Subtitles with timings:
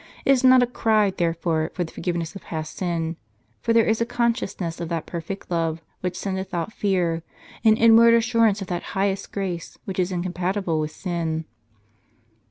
[0.25, 3.17] It is not a cry, therefore, for the forgiveness of past sin;
[3.61, 7.21] for there is a consciousness of that perfect love, which sendeth out fear,
[7.63, 11.45] an inward assurance of that highest grace, which is incompatible with sin.